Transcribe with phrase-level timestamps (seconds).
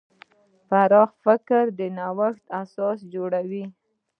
[0.69, 3.65] پراخ فکر د نوښت اساس جوړوي.